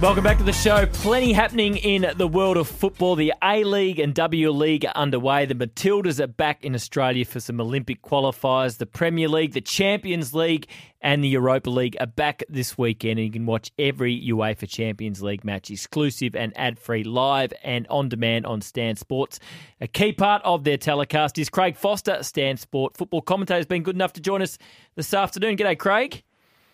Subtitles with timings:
[0.00, 0.86] Welcome back to the show.
[0.86, 3.16] Plenty happening in the world of football.
[3.16, 5.44] The A League and W League are underway.
[5.44, 8.78] The Matildas are back in Australia for some Olympic qualifiers.
[8.78, 10.68] The Premier League, the Champions League,
[11.02, 13.18] and the Europa League are back this weekend.
[13.18, 17.86] And you can watch every UEFA Champions League match exclusive and ad free live and
[17.88, 19.38] on demand on Stan Sports.
[19.82, 23.82] A key part of their telecast is Craig Foster, Stan Sport football commentator, has been
[23.82, 24.56] good enough to join us
[24.94, 25.58] this afternoon.
[25.58, 26.22] G'day, Craig.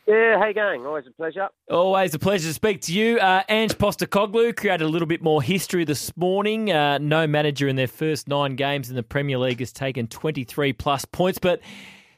[0.07, 0.86] Yeah, how you going?
[0.86, 1.48] Always a pleasure.
[1.68, 3.18] Always a pleasure to speak to you.
[3.18, 6.70] Uh, Ange Postecoglou created a little bit more history this morning.
[6.70, 10.73] Uh, no manager in their first nine games in the Premier League has taken 23
[10.74, 11.61] plus points, but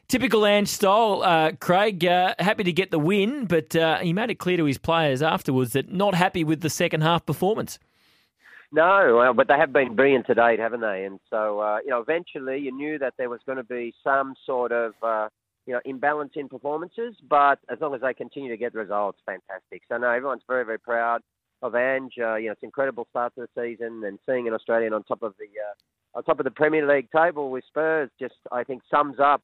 [0.07, 4.29] typical Ange style, uh, Craig, uh, happy to get the win, but uh, he made
[4.29, 7.79] it clear to his players afterwards that not happy with the second half performance.
[8.71, 11.05] No, well, but they have been brilliant to date, haven't they?
[11.05, 14.35] And so, uh, you know, eventually you knew that there was going to be some
[14.45, 14.93] sort of
[15.69, 19.83] you know, imbalance in performances, but as long as they continue to get results, fantastic.
[19.87, 21.21] So no, everyone's very, very proud
[21.61, 22.13] of Ange.
[22.19, 25.03] Uh, you know, it's an incredible start to the season, and seeing an Australian on
[25.03, 28.63] top of the uh, on top of the Premier League table with Spurs just I
[28.63, 29.43] think sums up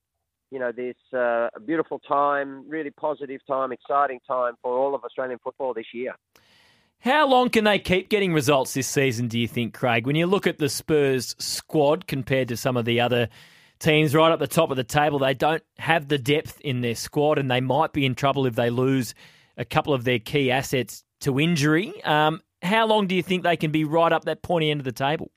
[0.50, 5.38] you know this uh, beautiful time, really positive time, exciting time for all of Australian
[5.44, 6.16] football this year.
[7.02, 10.08] How long can they keep getting results this season, do you think, Craig?
[10.08, 13.30] When you look at the Spurs squad compared to some of the other
[13.80, 15.20] teams right up the top of the table.
[15.20, 18.56] They don't have the depth in their squad, and they might be in trouble if
[18.56, 19.14] they lose
[19.58, 22.04] a couple of their key assets to injury.
[22.04, 24.86] Um, how long do you think they can be right up that pointy end of
[24.86, 25.32] the table?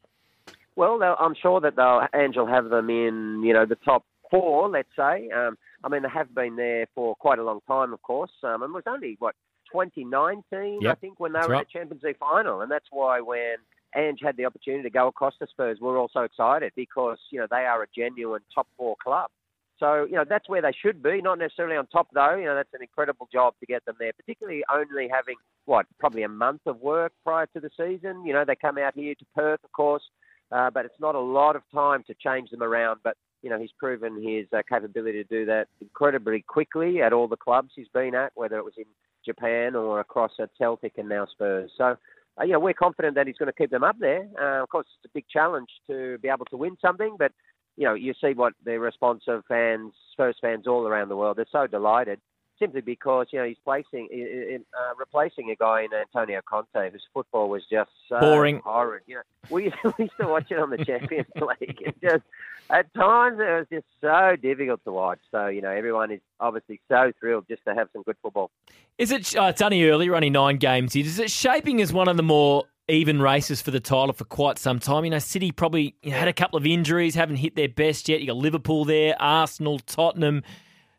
[0.77, 4.69] Well, I'm sure that they'll Angel have them in, you know, the top four.
[4.69, 5.29] Let's say.
[5.31, 8.31] Um, I mean, they have been there for quite a long time, of course.
[8.43, 9.35] Um, and it was only what
[9.73, 10.93] 2019, yep.
[10.93, 11.61] I think, when they that's were right.
[11.61, 13.57] in the Champions League final, and that's why when
[13.97, 17.47] Ange had the opportunity to go across to Spurs, we're also excited because you know
[17.51, 19.31] they are a genuine top four club.
[19.79, 22.35] So you know that's where they should be, not necessarily on top though.
[22.35, 25.37] You know that's an incredible job to get them there, particularly only having
[25.67, 28.25] what probably a month of work prior to the season.
[28.27, 30.03] You know they come out here to Perth, of course,
[30.51, 33.01] uh, but it's not a lot of time to change them around.
[33.05, 37.29] But you know he's proven his uh, capability to do that incredibly quickly at all
[37.29, 38.85] the clubs he's been at, whether it was in
[39.25, 41.71] Japan or across at Celtic and now Spurs.
[41.77, 41.97] So
[42.41, 44.27] uh, you know, we're confident that he's going to keep them up there.
[44.41, 47.33] Uh, of course, it's a big challenge to be able to win something, but
[47.77, 51.37] you know, you see what the response of fans, first fans all around the world.
[51.37, 52.21] They're so delighted
[52.59, 57.49] simply because you know he's placing, uh, replacing a guy in Antonio Conte whose football
[57.49, 59.03] was just so boring, horrid.
[59.07, 61.79] You know, we, we used to watch it on the Champions League.
[61.81, 62.25] It just
[62.71, 65.21] at times it was just so difficult to watch.
[65.31, 68.51] So you know, everyone is obviously so thrilled just to have some good football.
[68.99, 69.37] Is it?
[69.37, 71.05] Uh, it's only early, only nine games here.
[71.05, 74.59] Is it shaping as one of the more even races for the title for quite
[74.59, 75.05] some time.
[75.05, 78.21] You know, City probably had a couple of injuries, haven't hit their best yet.
[78.21, 80.43] You got Liverpool there, Arsenal, Tottenham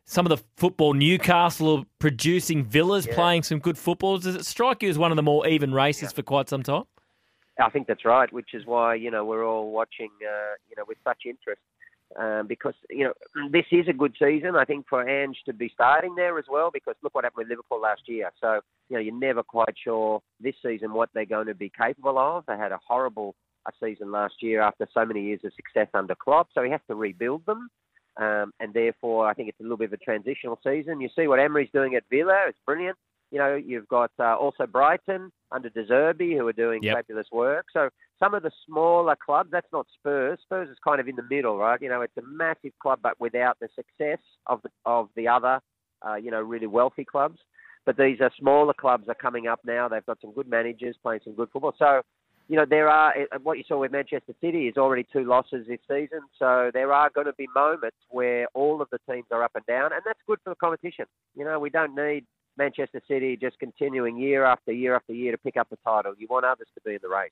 [0.04, 3.14] some of the football, Newcastle are producing Villas yeah.
[3.14, 4.18] playing some good football.
[4.18, 6.08] Does it strike you as one of the more even races yeah.
[6.16, 6.84] for quite some time?
[7.60, 10.84] I think that's right, which is why you know we're all watching, uh, you know,
[10.86, 11.60] with such interest.
[12.18, 13.12] Um, because you know
[13.52, 16.70] this is a good season, I think, for Ange to be starting there as well.
[16.72, 18.30] Because look what happened with Liverpool last year.
[18.40, 22.18] So you know you're never quite sure this season what they're going to be capable
[22.18, 22.44] of.
[22.46, 23.34] They had a horrible
[23.66, 26.80] a season last year after so many years of success under Klopp, so he has
[26.88, 27.68] to rebuild them.
[28.16, 31.00] Um, and therefore, I think it's a little bit of a transitional season.
[31.00, 32.96] You see what Emery's doing at Villa; it's brilliant.
[33.30, 36.96] You know, you've got uh, also Brighton under De Zerbi who are doing yep.
[36.96, 37.66] fabulous work.
[37.72, 37.88] So
[38.18, 40.38] some of the smaller clubs, that's not Spurs.
[40.42, 41.80] Spurs is kind of in the middle, right?
[41.80, 45.60] You know, it's a massive club, but without the success of the, of the other,
[46.06, 47.38] uh, you know, really wealthy clubs.
[47.86, 49.88] But these are smaller clubs are coming up now.
[49.88, 51.74] They've got some good managers playing some good football.
[51.78, 52.02] So
[52.50, 55.68] you know, there are eh, what you saw with Manchester City is already two losses
[55.68, 56.18] this season.
[56.36, 59.64] So there are going to be moments where all of the teams are up and
[59.66, 61.04] down, and that's good for the competition.
[61.36, 62.26] You know, we don't need
[62.58, 66.12] Manchester City just continuing year after year after year to pick up the title.
[66.18, 67.30] You want others to be in the race.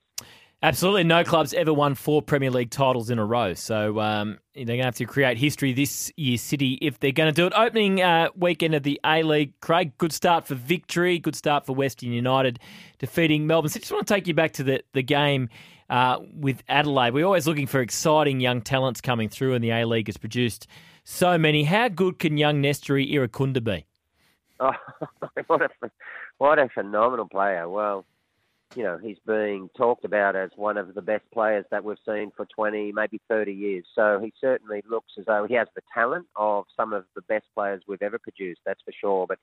[0.61, 1.05] Absolutely.
[1.05, 3.55] No club's ever won four Premier League titles in a row.
[3.55, 7.33] So um, they're going to have to create history this year, City, if they're going
[7.33, 7.53] to do it.
[7.55, 11.77] Opening uh, weekend of the A League, Craig, good start for victory, good start for
[11.77, 12.59] Western United
[12.99, 13.69] defeating Melbourne.
[13.69, 15.49] So just want to take you back to the, the game
[15.89, 17.15] uh, with Adelaide.
[17.15, 20.67] We're always looking for exciting young talents coming through, and the A League has produced
[21.05, 21.63] so many.
[21.63, 23.87] How good can young Nestory Irankunda be?
[24.59, 24.73] Oh,
[25.47, 25.69] what, a,
[26.39, 27.69] what a phenomenal player.
[27.69, 28.05] Well,
[28.75, 32.31] you know, he's being talked about as one of the best players that we've seen
[32.37, 33.85] for 20, maybe 30 years.
[33.95, 37.47] So he certainly looks as though he has the talent of some of the best
[37.55, 39.27] players we've ever produced, that's for sure.
[39.27, 39.39] But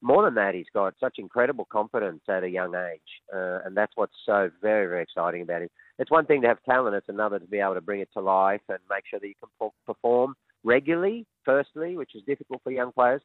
[0.00, 3.00] more than that, he's got such incredible confidence at a young age.
[3.34, 5.68] Uh, and that's what's so very, very exciting about him.
[5.98, 8.20] It's one thing to have talent, it's another to be able to bring it to
[8.20, 12.92] life and make sure that you can perform regularly, firstly, which is difficult for young
[12.92, 13.22] players.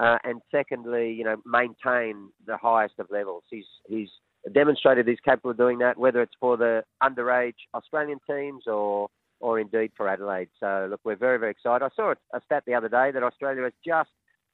[0.00, 3.44] Uh, and secondly, you know, maintain the highest of levels.
[3.48, 4.08] He's he's
[4.52, 9.08] demonstrated he's capable of doing that, whether it's for the underage Australian teams or
[9.40, 10.48] or indeed for Adelaide.
[10.60, 11.84] So look, we're very very excited.
[11.84, 14.10] I saw a stat the other day that Australia has just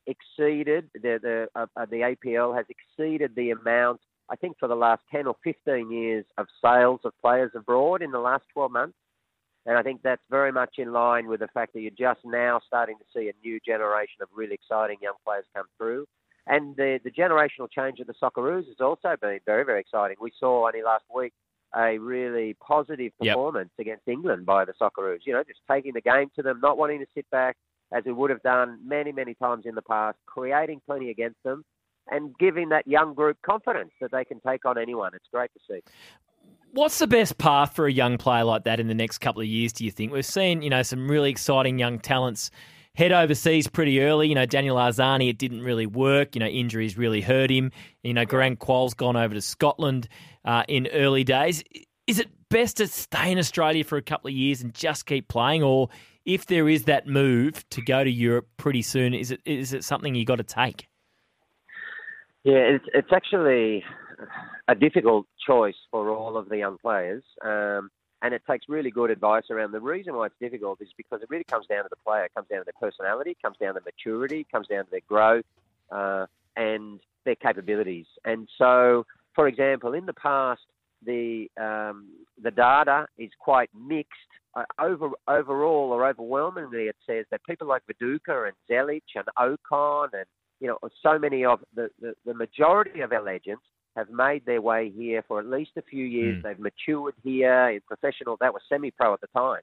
[0.06, 4.00] exceeded the the uh, uh the APL has exceeded the amount
[4.30, 8.12] I think for the last 10 or 15 years of sales of players abroad in
[8.12, 8.96] the last 12 months.
[9.66, 12.60] And I think that's very much in line with the fact that you're just now
[12.66, 16.06] starting to see a new generation of really exciting young players come through.
[16.50, 20.16] And the, the generational change of the Socceroos has also been very, very exciting.
[20.20, 21.32] We saw only last week
[21.76, 23.86] a really positive performance yep.
[23.86, 25.20] against England by the Socceroos.
[25.24, 27.56] You know, just taking the game to them, not wanting to sit back
[27.92, 31.64] as we would have done many, many times in the past, creating plenty against them,
[32.10, 35.12] and giving that young group confidence that they can take on anyone.
[35.14, 35.80] It's great to see.
[36.72, 39.46] What's the best path for a young player like that in the next couple of
[39.46, 39.72] years?
[39.72, 42.50] Do you think we've seen, you know, some really exciting young talents
[42.94, 44.28] head overseas pretty early?
[44.28, 46.34] You know, Daniel Arzani, it didn't really work.
[46.34, 47.72] You know, injuries really hurt him.
[48.02, 50.08] You know, Garang Kuol's gone over to Scotland
[50.44, 51.62] uh, in early days.
[52.06, 55.28] Is it best to stay in Australia for a couple of years and just keep
[55.28, 55.88] playing, or
[56.24, 59.84] if there is that move to go to Europe pretty soon, is it is it
[59.84, 60.88] something you got to take?
[62.44, 63.84] Yeah, it's it's actually
[64.68, 67.22] a difficult choice for all of the young players.
[67.44, 67.90] Um,
[68.22, 69.72] and it takes really good advice around.
[69.72, 72.24] The reason why it's difficult is because it really comes down to the player.
[72.24, 74.90] It comes down to their personality, it comes down to maturity, it comes down to
[74.90, 75.44] their growth
[75.90, 76.26] uh,
[76.56, 78.06] and their capabilities.
[78.24, 80.62] And so, for example, in the past,
[81.04, 82.10] the um,
[82.42, 84.12] the data is quite mixed.
[84.52, 90.08] Uh, over overall or overwhelmingly, it says that people like Viduka and Zelic and Okon
[90.12, 90.24] and
[90.58, 93.62] you know so many of the, the, the majority of our legends
[93.96, 96.38] have made their way here for at least a few years.
[96.38, 96.42] Mm.
[96.42, 98.36] They've matured here in professional.
[98.40, 99.62] That was semi-pro at the time,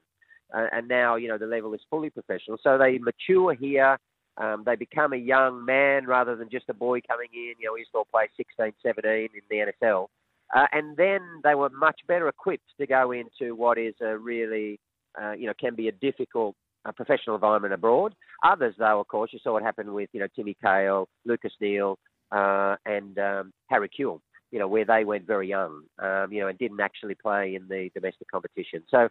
[0.54, 2.58] uh, and now you know the level is fully professional.
[2.62, 3.98] So they mature here.
[4.36, 7.54] Um, they become a young man rather than just a boy coming in.
[7.58, 10.06] You know, he to play 16, 17 in the NSL.
[10.54, 14.78] Uh, and then they were much better equipped to go into what is a really,
[15.20, 16.54] uh, you know, can be a difficult
[16.84, 18.14] uh, professional environment abroad.
[18.44, 21.98] Others, though, of course, you saw what happened with, you know, Timmy Cahill, Lucas Neill,
[22.32, 24.20] uh, and um, Harry Kewell,
[24.50, 27.68] you know, where they went very young, um, you know, and didn't actually play in
[27.68, 28.82] the domestic competition.
[28.90, 29.08] So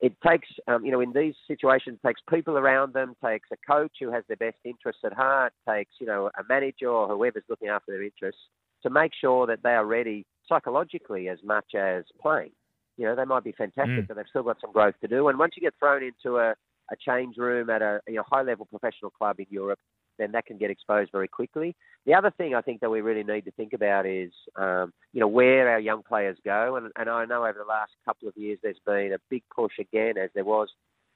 [0.00, 3.92] it takes, um, you know, in these situations, takes people around them, takes a coach
[4.00, 7.68] who has their best interests at heart, takes, you know, a manager or whoever's looking
[7.68, 8.40] after their interests
[8.82, 12.50] to make sure that they are ready psychologically as much as playing.
[12.96, 14.06] You know, they might be fantastic, mm.
[14.06, 15.28] but they've still got some growth to do.
[15.28, 18.42] And once you get thrown into a, a change room at a you know, high
[18.42, 19.78] level professional club in Europe,
[20.18, 21.74] then that can get exposed very quickly.
[22.06, 25.20] The other thing I think that we really need to think about is, um, you
[25.20, 26.76] know, where our young players go.
[26.76, 29.78] And, and I know over the last couple of years there's been a big push
[29.78, 30.68] again, as there was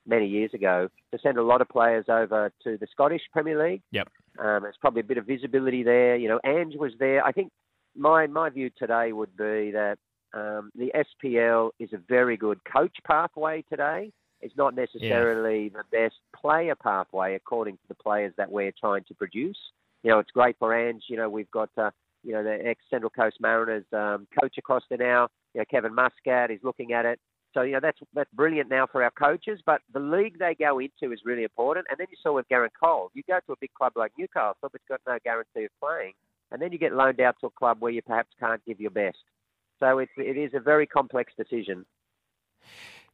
[0.06, 3.82] many years ago, to send a lot of players over to the Scottish Premier League.
[3.92, 4.08] Yep.
[4.38, 6.16] Um, there's probably a bit of visibility there.
[6.16, 7.24] You know, Ange was there.
[7.24, 7.50] I think
[7.96, 9.98] my my view today would be that
[10.32, 14.12] um, the SPL is a very good coach pathway today.
[14.40, 15.80] It's not necessarily yeah.
[15.80, 19.58] the best player pathway according to the players that we're trying to produce.
[20.02, 21.04] You know, it's great for Ange.
[21.08, 21.90] You know, we've got uh,
[22.22, 25.28] you know the ex Central Coast Mariners um, coach across there now.
[25.54, 27.18] You know, Kevin Muscat is looking at it.
[27.54, 29.60] So you know that's that's brilliant now for our coaches.
[29.64, 31.86] But the league they go into is really important.
[31.90, 34.56] And then you saw with Garang Kuol, you go to a big club like Newcastle,
[34.62, 36.12] but it's got no guarantee of playing,
[36.52, 38.90] and then you get loaned out to a club where you perhaps can't give your
[38.90, 39.18] best.
[39.80, 41.84] So it's it is a very complex decision.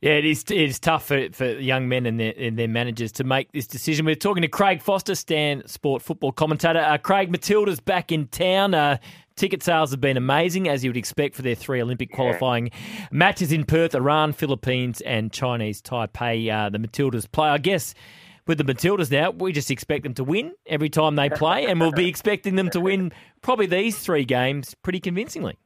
[0.00, 0.44] Yeah, it is.
[0.50, 3.66] It is tough for, for young men and their, and their managers to make this
[3.66, 4.04] decision.
[4.04, 6.80] We're talking to Craig Foster, Stan Sport football commentator.
[6.80, 8.74] Uh, Craig Matilda's back in town.
[8.74, 8.98] Uh,
[9.36, 13.06] ticket sales have been amazing, as you would expect for their three Olympic qualifying yeah.
[13.12, 16.52] matches in Perth, Iran, Philippines, and Chinese Taipei.
[16.52, 17.94] Uh, the Matildas play, I guess.
[18.46, 21.80] With the Matildas now, we just expect them to win every time they play, and
[21.80, 23.10] we'll be expecting them to win
[23.40, 25.56] probably these three games pretty convincingly.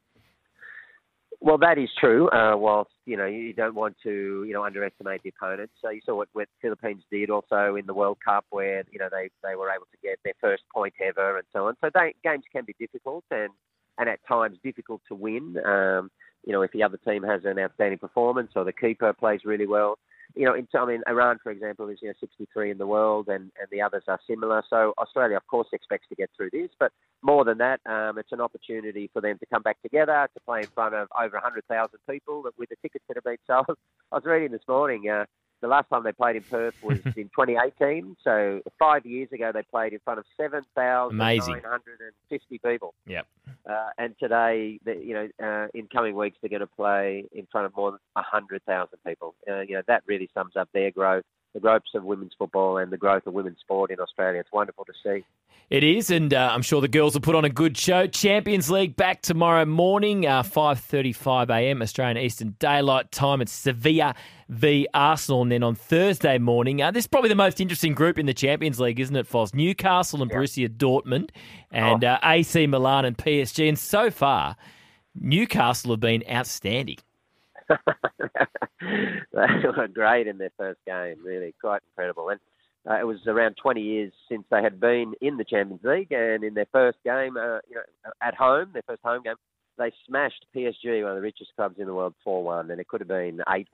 [1.41, 2.29] Well, that is true.
[2.31, 5.73] Uh, whilst you know you don't want to you know underestimate the opponents.
[5.81, 9.09] So you saw what, what Philippines did also in the World Cup, where you know
[9.11, 11.77] they, they were able to get their first point ever and so on.
[11.81, 13.49] So they, games can be difficult and
[13.97, 15.57] and at times difficult to win.
[15.65, 16.11] Um,
[16.45, 19.67] you know, if the other team has an outstanding performance or the keeper plays really
[19.67, 19.99] well
[20.35, 23.29] you know, in, I mean, Iran, for example, is you know 63 in the world,
[23.29, 24.63] and, and the others are similar.
[24.69, 26.93] So Australia, of course, expects to get through this, but
[27.23, 30.61] more than that, um, it's an opportunity for them to come back together to play
[30.61, 33.77] in front of over 100,000 people with the tickets that have been sold.
[34.13, 35.09] I was reading this morning.
[35.09, 35.25] Uh,
[35.61, 38.17] the last time they played in Perth was in 2018.
[38.23, 42.95] So five years ago, they played in front of 7,950 people.
[43.07, 43.27] Yep.
[43.69, 47.67] Uh, and today, you know, uh, in coming weeks, they're going to play in front
[47.67, 49.35] of more than 100,000 people.
[49.49, 51.25] Uh, you know, that really sums up their growth.
[51.55, 54.41] the growth of women's football and the growth of women's sport in Australia.
[54.41, 55.25] It's wonderful to see.
[55.71, 58.07] It is, and uh, I'm sure the girls will put on a good show.
[58.07, 61.83] Champions League back tomorrow morning, uh, 5:35 a.m.
[61.83, 63.43] Australian Eastern Daylight Time.
[63.43, 64.15] It's Sevilla
[64.49, 68.19] v Arsenal, and then on Thursday morning, uh, this is probably the most interesting group
[68.19, 69.55] in the Champions League, isn't it, Foz?
[69.55, 70.39] Newcastle and yeah.
[70.39, 71.29] Borussia Dortmund,
[71.71, 72.13] and oh.
[72.13, 73.69] Uh, AC Milan and PSG.
[73.69, 74.57] And so far,
[75.15, 76.97] Newcastle have been outstanding.
[77.69, 77.77] they
[79.35, 82.31] were great in their first game, really quite incredible.
[82.31, 82.41] And
[82.89, 86.43] uh, it was around 20 years since they had been in the Champions League, and
[86.43, 87.83] in their first game, uh, you know,
[88.23, 89.35] at home, their first home game,
[89.77, 93.01] they smashed PSG, one of the richest clubs in the world, 4-1, and it could
[93.01, 93.65] have been 8-1.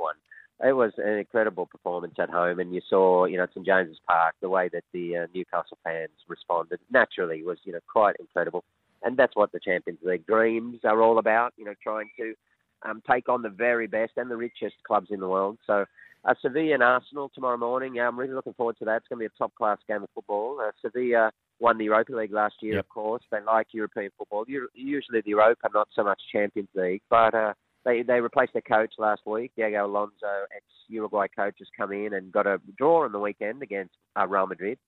[0.64, 4.34] It was an incredible performance at home, and you saw, you know, St James's Park,
[4.40, 8.64] the way that the uh, Newcastle fans responded naturally was, you know, quite incredible.
[9.02, 12.34] And that's what the Champions League dreams are all about, you know, trying to
[12.82, 15.58] um, take on the very best and the richest clubs in the world.
[15.66, 15.86] So,
[16.24, 17.96] uh, Sevilla and Arsenal tomorrow morning.
[17.96, 18.96] Yeah, I'm really looking forward to that.
[18.96, 20.58] It's going to be a top class game of football.
[20.60, 22.84] Uh, Sevilla won the Europa League last year, yep.
[22.84, 23.22] of course.
[23.30, 24.44] They like European football.
[24.46, 27.52] Usually the Europa, not so much Champions League, but uh,
[27.84, 29.52] they they replaced their coach last week.
[29.56, 33.62] Diego Alonso, ex Uruguay coach, has come in and got a draw on the weekend
[33.62, 34.78] against uh, Real Madrid,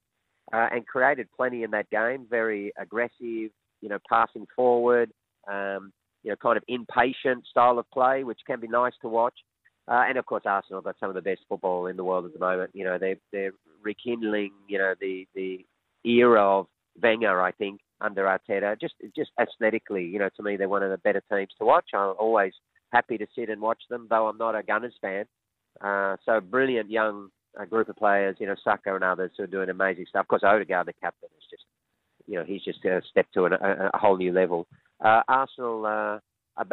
[0.53, 2.27] uh, and created plenty in that game.
[2.29, 5.11] Very aggressive, you know, passing forward.
[5.49, 9.35] Um, you know, kind of impatient style of play, which can be nice to watch.
[9.89, 12.33] Uh, and of course, Arsenal got some of the best football in the world at
[12.33, 12.71] the moment.
[12.75, 13.53] You know, they're they're
[13.83, 15.65] rekindling, you know, the the
[16.05, 16.67] era of
[17.01, 18.81] Wenger, I think, under Arteta.
[18.81, 21.91] Just just aesthetically, you know, to me, they're one of the better teams to watch.
[21.95, 22.53] I'm always
[22.93, 25.27] happy to sit and watch them, though I'm not a Gunners fan.
[25.81, 27.29] Uh, so brilliant young
[27.61, 30.23] uh, group of players, you know, Saka and others who are doing amazing stuff.
[30.23, 31.65] Of course, Odegaard, the captain, is just,
[32.27, 34.67] you know, he's just uh, stepped to an, a, a whole new level.
[35.05, 36.19] Uh, Arsenal, uh,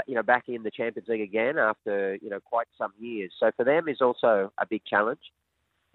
[0.07, 3.31] you know, back in the Champions League again after you know quite some years.
[3.39, 5.19] So for them is also a big challenge.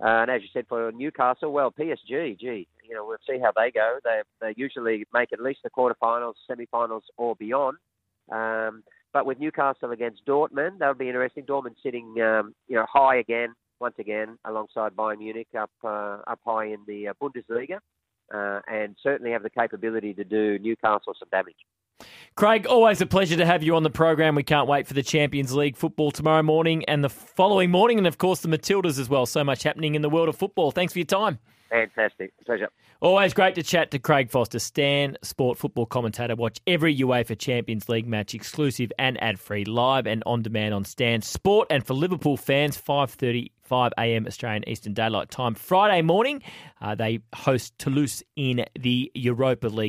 [0.01, 3.53] Uh, and as you said, for Newcastle, well, PSG, gee, you know, we'll see how
[3.57, 3.99] they go.
[4.05, 7.79] They they usually make at least the quarterfinals, semi-finals, or beyond.
[8.31, 11.45] Um, but with Newcastle against Dortmund, that would be interesting.
[11.45, 16.41] Dortmund sitting, um, you know, high again, once again, alongside Bayern Munich, up uh, up
[16.45, 17.79] high in the uh, Bundesliga,
[18.33, 21.57] uh, and certainly have the capability to do Newcastle some damage.
[22.35, 24.35] Craig, always a pleasure to have you on the program.
[24.35, 28.07] We can't wait for the Champions League football tomorrow morning and the following morning, and
[28.07, 29.27] of course the Matildas as well.
[29.27, 30.71] So much happening in the world of football.
[30.71, 31.39] Thanks for your time.
[31.71, 32.33] Fantastic.
[32.45, 32.69] Pleasure.
[33.01, 36.35] Always great to chat to Craig Foster, Stan Sport football commentator.
[36.35, 40.85] Watch every UEFA Champions League match exclusive and ad free, live and on demand on
[40.85, 41.69] Stan Sport.
[41.71, 44.27] And for Liverpool fans, 5.35 a.m.
[44.27, 45.55] Australian Eastern Daylight Time.
[45.55, 46.43] Friday morning,
[46.81, 49.87] uh, they host Toulouse in the Europa League.